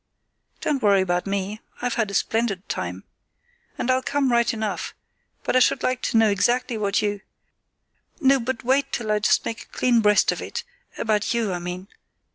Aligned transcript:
"Don't 0.61 0.81
worry 0.81 1.01
about 1.01 1.27
me; 1.27 1.61
I've 1.79 1.93
had 1.93 2.09
a 2.09 2.15
splendid 2.15 2.67
time. 2.67 3.03
And 3.77 3.91
I'll 3.91 4.01
come 4.01 4.31
right 4.31 4.51
enough; 4.51 4.95
but 5.43 5.55
I 5.55 5.59
should 5.59 5.83
like 5.83 6.01
to 6.01 6.17
know 6.17 6.31
exactly 6.31 6.75
what 6.75 7.03
you——" 7.03 7.21
"No; 8.19 8.39
but 8.39 8.63
wait 8.63 8.91
till 8.91 9.11
I 9.11 9.19
just 9.19 9.45
make 9.45 9.61
a 9.61 9.67
clean 9.77 9.99
breast 10.01 10.31
of 10.31 10.41
it—about 10.41 11.35
you, 11.35 11.53
I 11.53 11.59
mean. 11.59 11.87